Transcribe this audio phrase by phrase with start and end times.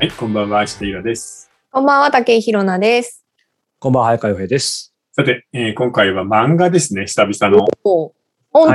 [0.00, 1.50] はい、こんばんは、下浦です。
[1.72, 3.24] こんばんは、竹井ひろなです。
[3.80, 4.94] こんばんは、早川洋平です。
[5.12, 7.66] さて、えー今回は漫画ですね、久々の。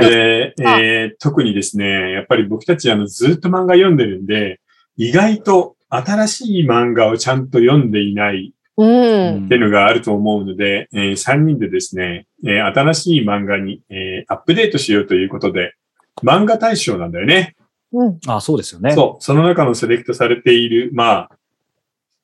[0.00, 4.60] で、えー特にですね、やっぱり僕たちあのずっと漫画読んでるんで、
[4.96, 9.46] 意外と新しい漫画をちゃんと読んでいないうん。
[9.46, 15.72] っていうのがあると思うので、え3人でですね、えー新しい漫画に、えーアップデートしようということで、
[16.22, 17.56] 漫画大賞なんだよね。
[17.94, 18.18] うん。
[18.26, 18.92] あ、そうですよね。
[18.92, 21.28] そう、その中のセレクトされている、ま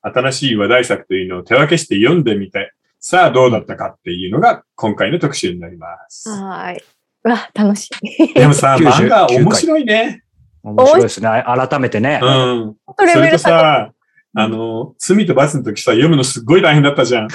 [0.01, 6.29] あ、新しい話題作というのを手分けして読んでみて、さあどうだったかっていうのが今回の特集になります。
[6.29, 6.83] はーい。
[7.23, 8.33] うわ、楽しい。
[8.33, 10.23] でもさ、 99漫画面白いね。
[10.63, 11.27] 面白いですね。
[11.27, 12.19] あ改めてね。
[12.21, 12.75] うん。
[12.75, 13.39] レそれとベル高い。
[13.39, 13.93] さ、
[14.33, 17.27] あの、罪と罰の時さ、読むのすっごい大変だったじゃん。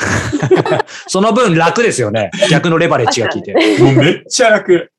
[1.08, 2.30] その分楽ですよね。
[2.50, 3.52] 逆のレバレッジが効いて。
[3.80, 4.90] もうめっちゃ楽。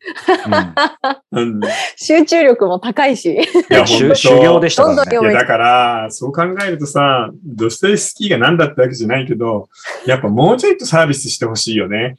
[1.32, 1.60] うん
[1.96, 3.36] 集中力も高いし。
[3.70, 5.30] や、ほんと修修行でしたからね。
[5.30, 9.68] いや、だから、そう考えるとさ、ドストエフスキーが何だったわけじゃないけど、
[10.06, 12.16] やっぱもうちょいとサービスしてほしいよね。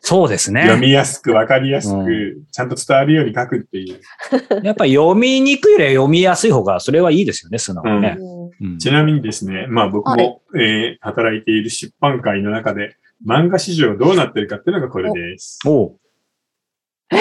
[0.00, 0.80] そうです読ね。
[0.80, 4.00] みやすく、わかりやすうく、ちゃんと伝わるように書くっていう。
[4.64, 8.16] やっぱ読みにくいよりは読みやすい方が、それはいいですよね、素直にね。
[8.18, 15.58] うんうんちなみにですね、まあ僕も、えー働いている出版界の中で、漫画市場どうなってるかっていうのがこれです。
[15.66, 15.96] おう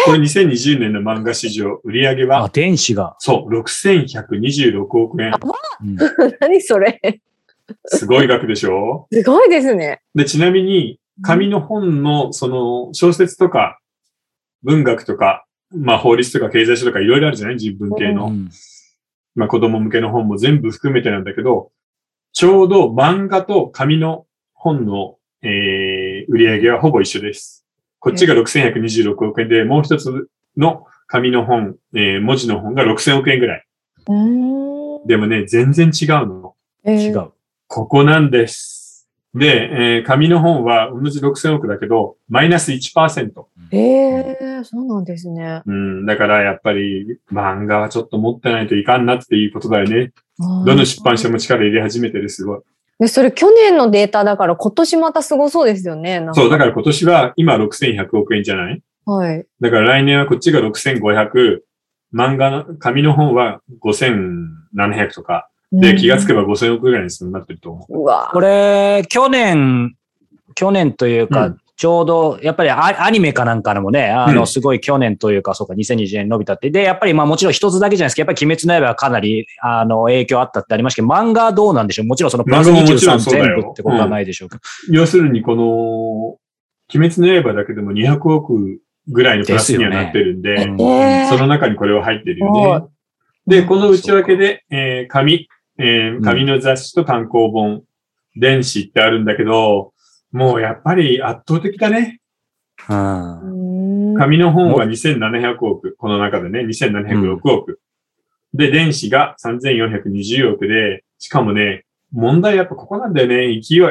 [0.05, 3.15] これ2020年の漫画市場売上あ、は、電子が。
[3.19, 5.31] そう、6126億円。
[5.83, 5.95] うん
[6.39, 6.99] 何それ
[7.85, 9.07] すごい額でしょ？
[9.11, 10.01] すごいですね。
[10.15, 13.79] で、ちなみに、紙の本の、その、小説とか、
[14.63, 15.45] 文学とか、
[15.75, 17.55] まあ法律とか経済書とかいろいろあるじゃない？
[17.55, 18.27] 自分系の。
[18.27, 18.49] うん
[19.33, 21.71] まあ子供向けの本も全部含めてなんだけど、
[22.33, 27.65] ちょうど漫画と紙の本の、えー、売り上げはほぼ一緒です。
[27.99, 33.65] こっちが6126億円で、もう一つの紙の本、えー、文字の本が6000億円ぐらい。
[35.07, 36.55] でもね、全然違うの。
[36.83, 37.15] えー違。
[37.15, 37.31] う。
[37.67, 38.80] ここなんです。
[39.33, 43.45] で、えー紙の本は同じ6000億だけど、マイナス1%。
[43.71, 45.61] ええー、そうなんですね。
[45.65, 50.11] うん、だからやっぱり漫画はちょっと持ってないといかんなっていうことだよね。
[50.37, 52.59] どどの出版社も力入れ始めてるすごい。
[52.99, 56.21] で、それ去年のデータだから今年またすごそうですよね。
[56.33, 58.81] そう、だから今年は今6100億円じゃない？
[59.05, 59.45] はい。
[59.61, 61.61] だから来年はこっちが6500、
[62.13, 65.47] 漫画の、紙の本は5700とか。
[65.71, 66.43] で、気がつけば。
[66.43, 67.99] ば5000億ぐらいになってると思う。
[68.01, 69.95] うわこれ、去年、
[70.55, 76.69] 去年というか、うんちょうど、やっぱりアアニメかなんかのもね、あの、うんすごい去年というか、そうか、2020年伸びたって。
[76.69, 82.05] で、やっぱりまあもちろん一つだけじゃないですけど、やっぱり鬼滅の刃はかなり、あの、影響あったってありましたけど、漫画はどうなんでしょう？
[82.05, 84.61] もちろんそのプラス漫画ももちろ23んそうだよ全部ってことはないでしょうけど。
[84.91, 86.37] 要するにこの、
[86.95, 92.85] 鬼滅の刃だけでも200億ぐらいのプラスにはなってるんで、うんえーその中にこれは入ってるよはね。
[93.47, 95.47] で、この内訳で、えー紙、
[95.81, 97.83] えー紙の雑誌と単行本、
[98.35, 99.93] 電子ってあるんだけど、
[100.31, 102.19] もうやっぱり圧倒的だね。
[102.89, 107.79] うんうーん紙の本は2700億、この中でね、2706億。
[108.53, 113.81] で、電子が3420億で、しかもね、問題やっぱここなんだよね、勢い。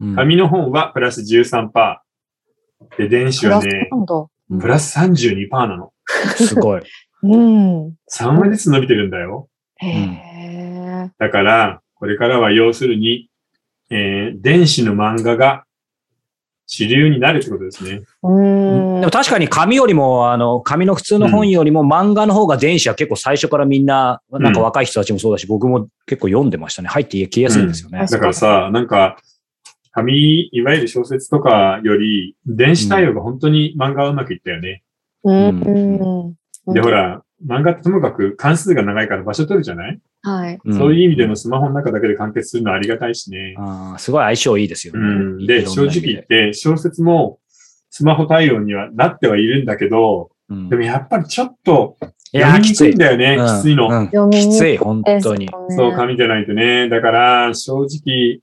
[0.00, 1.70] うん紙の本はプラス13%。
[2.98, 3.88] で、電子はね。
[4.60, 5.92] プラス32%なの。
[6.36, 6.82] すごい。
[7.22, 7.96] うん。
[8.10, 9.48] 3割ずつ伸びてるんだよ。
[9.76, 9.88] へ
[11.06, 11.10] え。
[11.18, 13.30] だから、これからは要するに、
[13.90, 15.64] えー電子の漫画が
[16.70, 18.02] 主流になるってことですね。
[18.22, 19.10] うーんでも。
[19.10, 26.88] 確かに紙よりも、あの、紙の普通の本よりも漫画の方が電子は結構最初からみんな、なんか若い人たちもそうだし、僕も結構読んでましたね。
[26.88, 28.00] 入って消えやすいんですよね。
[28.00, 29.16] うんだからさ、なんか、
[29.92, 34.82] 紙、いわゆる小説とかより、電子対応が本当に漫画はうまくいったよね。
[35.24, 35.48] うん。
[35.60, 36.90] うんで、ほ。
[36.90, 40.58] ら、漫画ってともかく関数が長いから場所取るじゃない、はい。
[40.64, 43.54] うんそういう意味でもスマホの中だけで完結するのはありがたいしね。
[43.58, 45.00] あーすごい相性いいですよね。
[45.00, 45.40] うん。
[45.42, 47.38] いで、正直言って、小説も
[47.90, 51.96] スマホ対応にはなってはいるんだけど、うんでもやっぱりちょっと
[52.32, 52.90] いやー、読みにきつい。
[52.90, 53.36] くいんだよね。
[53.38, 54.30] うんきついの。
[54.30, 55.48] きつい、本当に。
[55.70, 56.88] そう、紙じゃないとね。
[56.88, 58.40] だから、正直、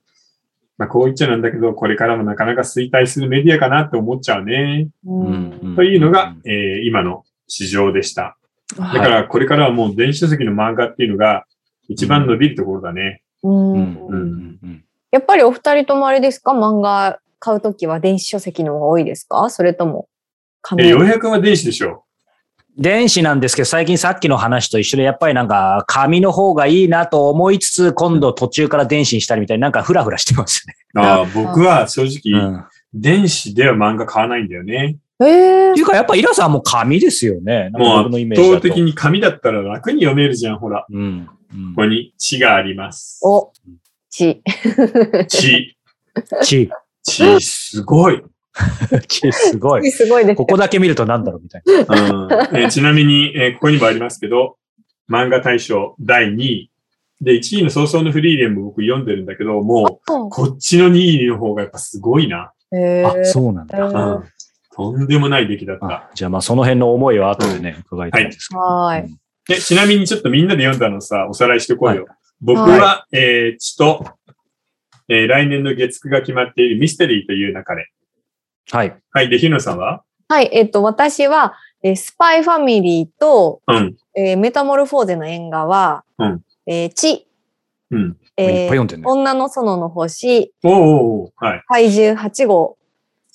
[0.77, 4.89] まあ、こう言っちゃなんだけど、これからもなかなか衰退するメディアかなって思っちゃうね。
[5.06, 5.75] うん。
[5.75, 8.38] というのが、えー今の市場でした。
[8.77, 9.01] だはい。
[9.01, 11.45] から、これからはもう電子書籍の漫画っていうのが
[11.88, 13.21] 一番伸びるところだね。
[13.44, 13.73] ううん。
[13.73, 13.95] ん。
[13.95, 14.29] ううん。
[14.29, 14.83] んうん。
[15.12, 16.51] やっぱりお二人ともあれですか？
[16.51, 19.50] 漫画買うときは電子書籍の方が多いですか？
[19.50, 20.07] それとも
[20.62, 20.83] 紙。
[20.83, 22.03] え、400は電子でしょ？
[22.77, 32.63] 電子なんですけど、最近さっきの話と一緒で、やっぱりなんか、紙の方がいいなと思いつつ、今度途中から電子にしたりみたいになんかフラフラしてますああ僕は正よ直、ね。
[32.94, 34.97] 電子では漫画買わないんだよね。
[35.21, 37.69] えっていうか、やっぱイラさんも紙ですよね。
[37.69, 38.57] なんかもう僕のイメージだと。
[38.57, 40.85] 圧倒的に紙だったら楽に読めるじゃん、ほら。
[40.89, 41.03] うん。
[41.03, 41.27] うん
[41.75, 43.21] ここに地があります。
[43.23, 43.53] お、
[44.09, 44.41] ち。
[45.29, 45.77] 地。
[46.44, 46.69] ち、
[47.03, 48.21] 地、すごい。
[49.07, 49.89] ち、すごい。
[49.91, 52.23] すごいですここだけ見るとなんだろうみたいな。
[52.23, 54.57] うんえーちなみに、えーここにもありますけど、
[55.09, 56.71] 漫画大賞第2位。
[57.21, 62.51] で、1位の早々のフリーレンも僕読んでるんだけど、もう、こっちの2位の方がやっぱすごいな。
[62.73, 63.88] へあ、そうなんだ。
[63.88, 64.23] うん
[64.75, 65.88] とんでもない出来だった。
[65.88, 68.62] あじゃあまあその辺の思いは後でね、伺いたいんですけど。
[68.62, 69.18] はいうん
[69.48, 72.07] で、ちなみにちょっとみんなで読んだのさ、おさらいしてこいよ。
[72.42, 74.04] 僕は、えー、血と、
[75.07, 77.86] えー来年の月9が決まっているミステリーという中で。
[78.72, 78.98] はい。
[79.12, 79.30] はい。
[79.30, 80.01] で、ひのさんは？
[80.30, 83.95] はい、えっと、私は、えースパイファミリーと、うん。
[84.18, 87.27] えーメタモルフォーゼの縁側、うんえー地、
[87.92, 88.00] うん。
[88.00, 89.07] いっぱいえー読んでるね。
[89.07, 91.63] 女の園の星、おーおはい。
[91.68, 92.80] 怪獣8号、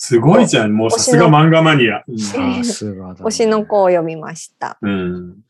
[0.02, 0.72] すごいじゃん。
[0.72, 2.02] もうさすが漫画マニア。
[2.18, 3.20] さすがだね。
[3.20, 4.78] 推しの子を読みました。
[4.80, 5.34] うん。
[5.34, 5.42] で、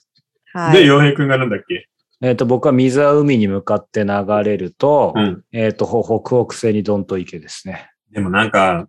[0.52, 0.84] はい。
[0.84, 1.86] 洋平くんがなんだっけ？
[2.20, 5.44] えっ、と、僕は水は海に向かって流れると、うん。
[5.52, 7.90] えっ、と、ほ北北西にどんと池ですね。
[8.10, 8.88] でもなんか、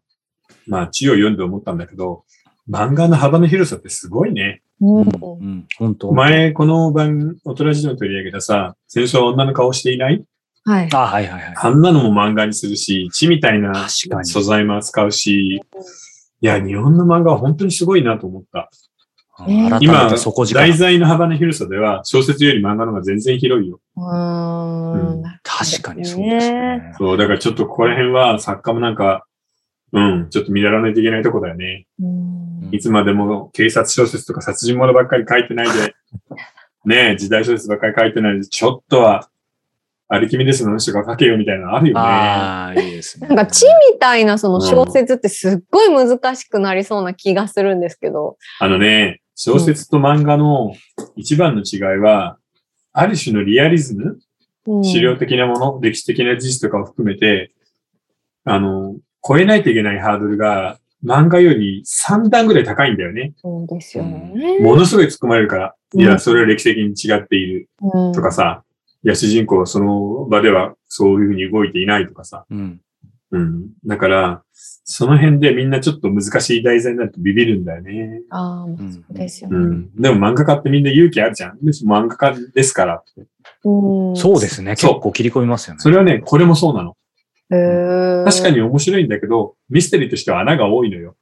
[0.66, 2.26] まあ、地を読んで思ったんだけど、
[2.68, 4.64] 漫画の幅の広さってすごいね。
[4.82, 5.04] うんう
[5.46, 10.26] ん、本当前、この番、大人事情取り上げたさ、戦争は女の顔していない？
[10.64, 10.90] はい。
[10.94, 11.54] あ、はいはいはい。
[11.56, 18.70] あんなのも漫画にするし、地みたいな素材も扱うし、いや、日本の漫画は本当にすごいなと思った。
[19.80, 20.10] 今。
[20.54, 23.80] 題材の幅の広さでは、小説より漫画の方が全然広いよ。
[23.96, 25.24] うーん。
[25.44, 26.94] 確かにそうですね。
[26.98, 29.26] そう、だからちょっとここら辺は作家もなんか、
[29.94, 31.86] うん、ちょっと見習わないといけないとこだよね。
[32.00, 32.42] うん
[32.72, 35.94] いつまでも警察小説とか殺人物ばっかり書いてないで、
[36.86, 39.30] ねえ、時代小説ばっかり書いてないで、ちょっとは、
[40.14, 42.00] ありきみですの人が書けよみたいなのあるよね。
[42.02, 43.30] ああ、いいですね。
[43.30, 48.38] なんか地みたいなその小説ってすっごい難しくなりそうな気がするんですけど。
[48.60, 50.74] あのね、小説と漫画の
[51.16, 52.38] 一番の違いは、
[52.92, 54.20] ある種のリアリズム、
[54.68, 57.52] うん資料的なもの、歴史的な事実とかを含めて、
[58.44, 63.34] あの、超えないといけないハードルが漫画より3段ぐらい高いんだよね。
[63.38, 64.60] そうですよね。
[64.60, 68.71] ものすごい突っ込まれるから、いうや、んそれは歴史的に違っているうんとかさ、い
[69.08, 72.46] や、主人公はその場ではそういうふうに動いていないとかさ。
[72.50, 72.82] うん。
[73.32, 73.70] うん。
[73.86, 78.22] だから、その辺でみんなちょっと難しい題材になるとビビるんだよね。
[78.30, 79.58] ああ、んそうですよね。
[79.58, 79.96] うん。
[79.96, 81.58] でも漫画家ってみんな勇気あるじゃん。
[81.64, 83.26] で漫画家ですからって。
[83.64, 84.72] うんそうですね。
[84.72, 85.80] 結構切り込みますよね。
[85.80, 86.98] それはね、これもそうなの。
[87.52, 91.16] へー確かに面白いんだけど、ミステリーとしては穴が多いのよ。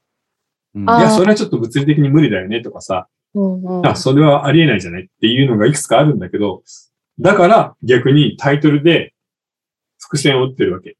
[0.75, 6.63] うんいや、それはちょっと物理的に無理だよねとかさ、うんうんあ、それはありえないじゃないっていうのがいくつかあるんだけど、
[7.19, 9.13] だから逆にタイトルで
[9.99, 10.97] 伏線を打ってるわけ。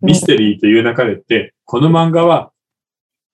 [0.00, 2.52] ミステリーという中でって、この漫画は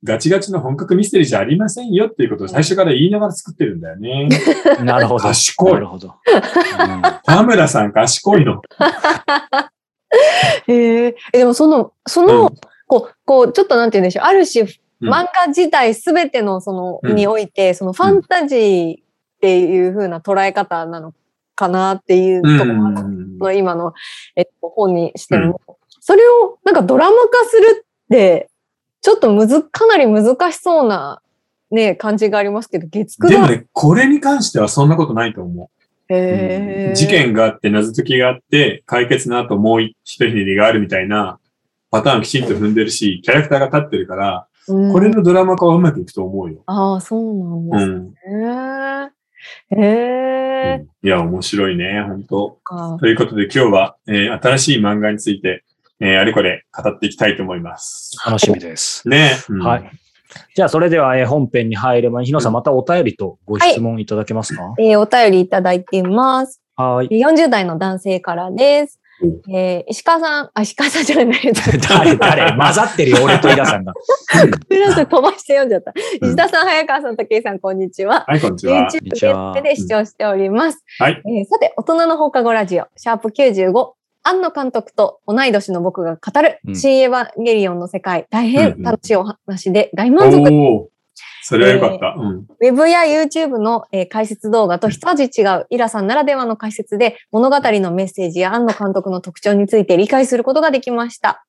[0.04, 4.28] ガチガチの本格ミステリーじゃありませんよっていうことを最初から言いながら作ってるんだよね。
[4.84, 5.22] なるほど。
[5.22, 6.08] 賢いなるほど。
[6.08, 8.62] うん田村さん賢いの。
[10.66, 11.16] へえ。
[11.32, 12.49] えでもその、その、うん
[12.87, 14.25] こう、こう、ちょっとなんて言うんでしょう。
[14.26, 14.69] ある種、うん
[15.02, 19.04] 漫画自体すべてのその、うんにおいて、そのファンタジーっ
[19.40, 21.12] ていう風な捉え方なの
[21.54, 23.08] かなっていうところもある
[23.38, 23.93] の、今の、
[24.37, 25.60] えっと、本にしても、
[26.00, 28.49] それをなんかドラマ化するって、
[29.00, 31.21] ちょっとむず、かなり難しそうな
[31.73, 33.30] ね、感じがありますけど、月9だ。
[33.30, 35.68] でもね、これに関してはそんなことないと思う。
[36.14, 41.38] へー事件があって、謎解きがあって、解決の後もう一ひねりがあるみたいな
[41.90, 46.62] パターンをきちんと踏んでるし、キャラクターが立ってるから、うんこれのドラマ化はうまくいくと思うよ。
[46.66, 48.14] ああ、そうなんでうすん。
[49.70, 49.78] ね。
[49.78, 50.76] へえ。
[50.80, 55.64] うんいや、面白いね、本当かということで今日は、えー新しい漫画について、
[56.00, 58.12] えーあれこれ語っていきたいと思います。
[58.25, 59.08] 楽しみです。
[59.08, 59.90] ね、うんはい。
[60.54, 64.75] じゃあ、それでは、えー本編に入る前に、日野さん、またお便りとご質問いただけますか？
[64.78, 66.62] えーお便りいただいています。
[66.76, 67.08] はい。
[67.08, 68.99] 40代の男性からです。
[69.49, 71.41] えー石川さん、あ、石川さんじゃない。
[71.88, 73.93] 誰、誰混ざってるよ、 俺とイラさんが。
[74.69, 75.93] 皆さん飛ばして読んじゃった。
[76.21, 78.25] うん石田さん、早川さん、武井さん、こんにちは。
[78.26, 78.88] はい、こんにちは。
[78.91, 80.85] YouTube 限定で視聴しております。
[80.99, 81.23] はい。
[81.26, 83.93] えーさて、大人の放課後ラジオ、シャープ95。
[84.25, 90.91] 庵野監督と同い年の僕が語る、うん新エヴァンゲリオンの世界、大うん変うん楽しいお話で大お満足おー
[91.44, 92.14] それはよかった。
[92.16, 92.37] うん。
[92.38, 101.44] ウェブや YouTube の、えー解説動画と一味違うイラさんならではの解説で物語のメッセージや庵野監督の特徴について理解することができました。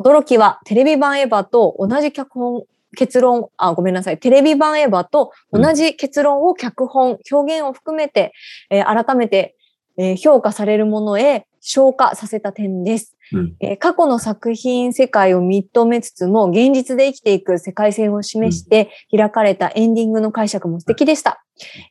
[0.00, 2.62] 驚きはテレビ版エヴァと同じ脚本、
[2.96, 4.18] 結論、あ、ごめんなさい。
[4.18, 8.32] テレビ版エヴァと同じ結論を脚本、表現を含めて、
[8.70, 9.56] えー改めて、
[9.96, 13.16] えー評価されるものへ消化させた点です。
[13.32, 13.56] うん。
[13.60, 21.44] えー過去の作品世界を認めつつも、現実で生きていく世界線を示して開かれたエンディングの解釈も素敵でした。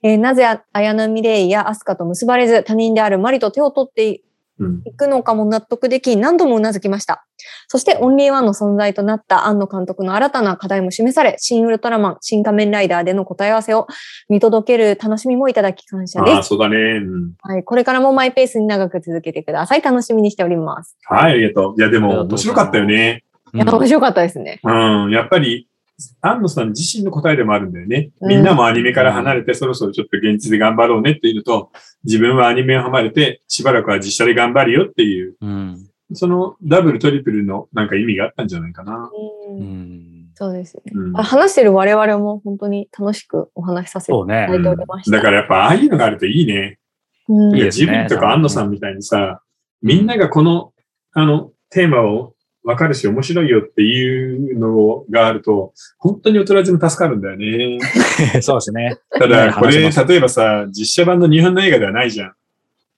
[0.03, 4.21] えーなぜあ綾波レイやアスカと結ばれず、他人であるマリと手を取って
[4.59, 4.81] うん。
[4.85, 7.25] いくのかも納得でき、何度もうなずきました。
[7.67, 13.87] そして、オンリーワンの存在となった庵野監督の新たな課題も示され、新ウルトラマン、新仮面ライダーでの答え合わせを
[14.29, 16.49] 見届ける楽しみもいただき感謝ああ、です。
[16.49, 16.77] そうだね。
[16.77, 17.63] うんはい。
[17.63, 19.81] これからもマイペースに長く続けてください。
[19.81, 20.97] 楽しみにしております。
[21.05, 21.79] はい、ありがとう。
[21.79, 23.23] いや、でも面白かったよね。
[23.53, 24.59] いや、面白かったですね。
[24.63, 25.11] うん。
[25.11, 25.67] やっぱり、
[26.21, 28.11] 安野さん自身の答えでもあるんだよね。
[28.21, 31.71] うんみんなもアニメから離れて、そろそろちょっと現実で頑張ろうねっていうのと、
[32.03, 35.87] 自分はアニメを離れて、しばらくは実写で頑張るよっていう、うん。
[36.13, 39.09] そのダブル、トリプルのなんか意味があったんじゃないかな。
[39.49, 40.17] うんうん。
[40.35, 40.83] そうですね。
[40.93, 44.59] うんあ話してる我々も本当に楽しくお話しさせていそうねただ。
[44.59, 45.17] いておりました。
[45.17, 46.77] だからやっぱああいうのがあるといいね。
[47.27, 49.41] うんいいですねジブリとか安野さんみたいにさ、
[49.81, 50.73] みんながこの、
[51.13, 52.35] あの、テーマを
[52.67, 57.79] わかるし面白いよっていうのがあると、本当に大人でも助かるんだよね。
[58.43, 58.97] そうですね。
[59.17, 62.33] ただ、これ、例えばさ、実写版の日本の映画ではないじゃん。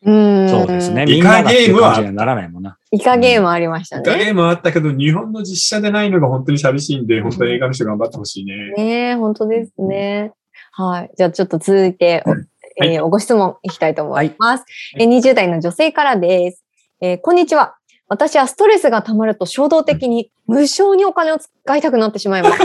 [0.06, 1.06] うんそうですね。
[1.08, 2.80] イカゲームはならないもんな。
[2.90, 4.02] イカゲームありましたね。
[4.04, 8.74] イカゲームはあったけど、日本の実写でないのが本当に寂しいんで、本当に映画の人頑張ってほしいね。
[8.76, 10.32] ねえ、本当ですね。
[10.72, 11.12] はい。
[11.16, 12.40] じゃあちょっと続いて、おはい
[12.82, 14.62] えーおご質問いきたいと思います。
[14.96, 16.66] はいえー20代の女性からです。
[17.02, 17.76] えーこんにちは。
[18.10, 22.58] 私はストレスが溜まると衝動的に無償にお金を使いたくなってしまいます。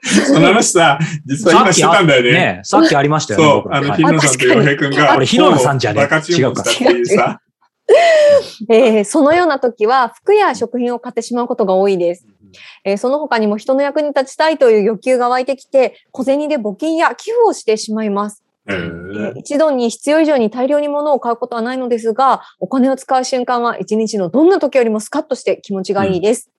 [0.26, 2.32] その話さ、実は今してたんだよね。
[2.32, 3.46] ね さっきありましたよね。
[3.46, 6.02] そう、あの、僕はい日野さんと洋平くんが、あれ日野さんじゃね？
[6.02, 7.40] バカ注文したっていうさ。
[8.70, 12.26] えーそのような時は服や食品を買ってしまうことが多いです。
[12.84, 18.44] えーその他にも人の役に立ちたいという欲求が湧いてきて、小銭で募金や寄付をしてしまいます。
[19.36, 26.50] 一度に必要以上に大量に物を買うことはないのですが、お金を使う瞬間は一日のどんな時よりもスカッとして気持ちがいいです。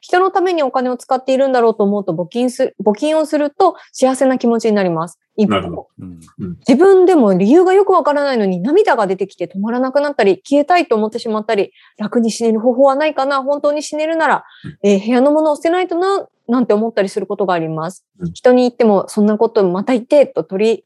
[0.00, 5.18] 人のためにお金を使っているんだろうと思うと募金す、募金をすると幸せな気持ちになります。
[5.36, 6.20] 一なるほ方、うん。
[6.68, 13.42] 自分でも理由がよくわからないのに涙が出てきて止まらなくなったり、消えたいと思ってしまったり、楽に死ねる方法はないかな。
[13.42, 14.44] 本当に死ねるなら、
[14.82, 18.04] えー部屋のものを捨てないとな、なんて思ったりすることがあります。
[18.20, 18.32] うん。
[18.32, 20.84] 人に言っても、そんなことまた言って、と取り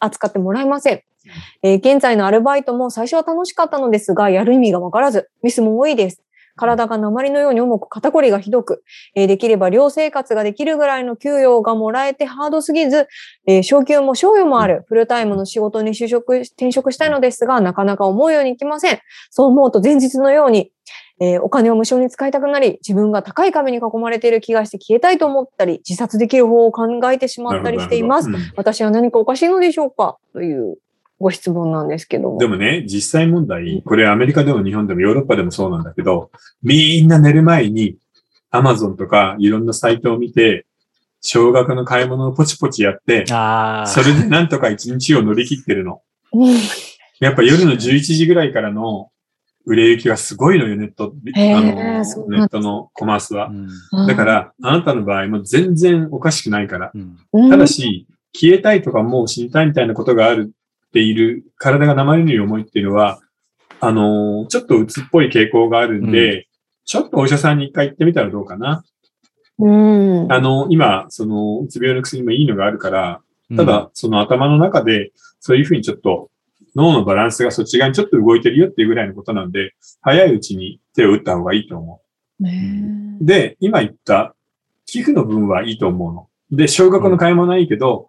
[0.00, 1.02] 扱ってもらえません。
[1.62, 6.22] えー現在のアルバイトも最初は楽しかったのですが、やる意味がわからず、ミスも多いです。
[6.56, 8.82] 体が鉛のように重く、肩こりがひどく、
[9.14, 13.06] えーできれば寮生活ができるぐらいの給与がもらえてハードすぎず、
[13.46, 18.98] えー昇給も賞与もあるフルタイムの仕事に就職し、転職したいのですが、なかなか思うようにいきません。
[19.30, 20.72] そう思うと前日のように、
[21.20, 28.28] えーお金を無償に使いたくなり、自分が高い壁に囲まれている気がして消えたいと思ったり、自殺できる方法を考えてしまったりしています。
[28.28, 30.18] なるほど私は何かおかしいのでしょうか？
[30.32, 30.78] という
[31.18, 32.38] ご質問なんですけども。
[32.38, 36.30] でもね、実際問題、これアメリカでも日本でもヨーロッパでもそうなんだけど、
[36.62, 37.96] みんな寝る前に
[38.52, 40.66] Amazon とかいろんなサイトを見て、
[41.20, 43.24] 少額の買い物をポチポチやって。
[43.88, 46.00] それでなんとか一日を乗り切ってるの。
[46.32, 46.54] う ん
[47.18, 49.10] やっぱ夜の11時ぐらいからの
[49.68, 51.12] 売れ行きがすごいのよ、ネット。
[51.36, 51.66] へーあの
[52.28, 53.52] ネットのコマースはう。
[53.52, 56.90] んだか、ら、あなたの場合も全然おかしくないから。
[56.94, 60.52] うんうんただし、消えたいとかもう死にたいみたいなことがある
[60.86, 63.20] っている、体が鉛のように重いっていうのは、
[63.80, 66.48] あのーちょっと鬱っぽい傾向があるんで、
[66.86, 68.82] ちょっとお医者さんに一回行ってみたらどうかな。
[69.58, 70.32] うん。
[70.32, 73.20] あの、今、その、うつ病の薬もいいのがあるから、
[73.56, 76.30] ただ、その頭の中で、そういうふうにちょっと、
[76.76, 82.00] 脳のバランスがそっち側にちょっと動いてるよっていうぐらいのことなんで、早いうちに手を打った方がいいと思
[82.40, 83.24] ねう。
[83.24, 84.34] で、今言った、
[84.86, 86.28] 寄付の分はいいと思うの。
[86.50, 88.08] で、少額の買い物はいいけど、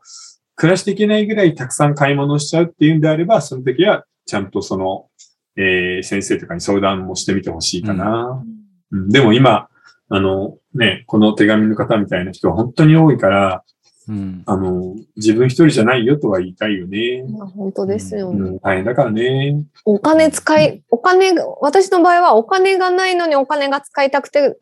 [0.56, 5.08] 暮らしていけないぐらいたくさん買い物をしちゃうっていうんであれば、その時は、ちゃんとその、
[5.56, 8.44] えー先生とかに相談もしてみてほしいかな。
[8.92, 9.70] うんでも今、
[10.10, 13.64] あの、ね、この手紙の方みたいな人は本当に多いから、
[14.10, 14.44] うん。
[14.48, 16.98] あの、自分一人じゃないよとは言いたいよね。
[16.98, 18.40] いや本当ですよね。
[18.40, 19.64] うん、大変だからね。
[19.86, 24.58] お金使い、お金が、私の場合はお金がないのにお金が使いたくて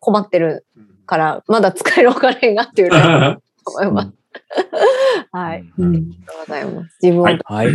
[0.00, 0.66] 困ってる
[1.06, 4.12] から、まだ使えるお金がっていうのは 思います。
[5.32, 5.64] はい。
[5.66, 6.98] あうんりがとうございます。
[7.02, 7.70] 自分を、ははいい。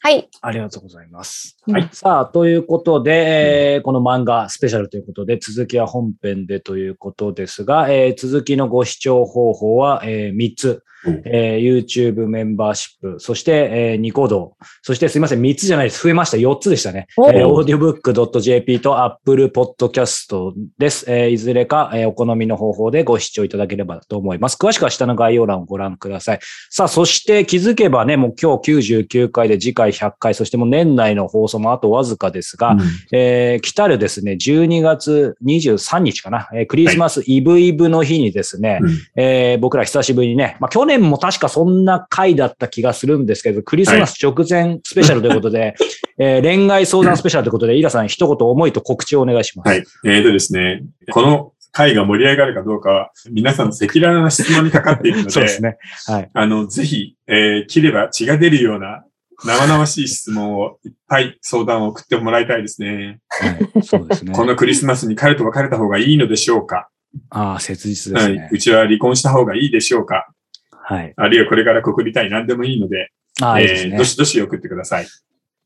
[0.00, 0.28] はい。
[0.40, 1.56] ありがとうございます。
[1.66, 10.82] はいさあ、ということで、えーこの漫画スペシャルということで、続きは本編でということですが、えー続きのご視聴方法は、え3つ。
[11.06, 16.02] うんえー YouTube メンバーシップ、そして、えーニコ動、そしてすいません、3つじゃないです。
[16.02, 16.36] 増えました。
[16.38, 17.06] 4つでしたね。
[17.16, 21.04] おえー、audiobook.jp と Apple Podcast です。
[21.08, 24.56] えーいずれか、えーお好みの方法でご視聴いただければと思います。
[24.56, 26.40] 詳しくは下の概要欄をご覧ください。
[26.68, 32.80] さあ、そして気づけばね、もう今日99回で次回回、100回、そしてもう年内の放送もあとわずかですが、うん
[33.12, 45.74] えー来たるですね、12月23日かな、えークリスマスイブイブの日にですね、うんえー僕ら久しぶりにね、まあ去年も確かそんな回だった気がするんですけど、クリスマス直前スペシャルということで、
[46.18, 49.68] えー恋愛相談スペシャルということで、イラさん一言思いと告知をお願いします。
[49.68, 49.84] はい。
[50.04, 55.76] えーとですね、この会が盛り上がるかどうかは、皆さんの赤裸々な質問にかかっているので、 そうですね。
[56.06, 56.30] はい。
[56.32, 59.04] あの、ぜひ、えー切れば血が出るような
[59.44, 63.20] 生々しい質問をいっぱい相談を送ってもらいたいですね。
[63.28, 64.32] はい、そうですね。
[64.32, 66.88] このクリスマスに彼と別れた方がいいのでしょうか、
[67.30, 68.48] ああ、切実ではいすね。。
[68.50, 70.26] うちは離婚した方がいいでしょうか？
[70.70, 71.12] はい。
[71.16, 74.04] あるいはこれから告りたい何でもいいので、ああ、いいですねえーど。
[74.04, 75.06] しどし送ってください。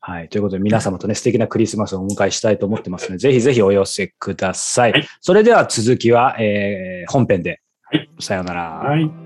[0.01, 0.29] はい。
[0.29, 4.93] ということで、皆様とね、素敵なクリスマスをお迎えしたいと思ってますので、ぜひぜひお寄せください。
[4.93, 7.61] はいそれでは続きは、えー本編で。
[7.85, 8.63] はいさようなら。
[8.63, 9.22] はい。